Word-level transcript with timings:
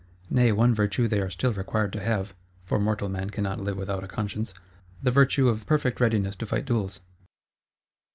Nay, 0.31 0.51
one 0.51 0.73
virtue 0.73 1.07
they 1.07 1.19
are 1.21 1.29
still 1.29 1.53
required 1.53 1.93
to 1.93 2.01
have 2.01 2.33
(for 2.65 2.79
mortal 2.79 3.07
man 3.07 3.29
cannot 3.29 3.59
live 3.59 3.77
without 3.77 4.03
a 4.03 4.07
conscience): 4.07 4.51
the 5.03 5.11
virtue 5.11 5.47
of 5.47 5.67
perfect 5.67 5.99
readiness 5.99 6.35
to 6.37 6.47
fight 6.47 6.65
duels. 6.65 7.01